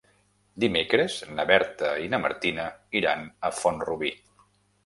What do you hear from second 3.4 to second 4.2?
a Font-rubí.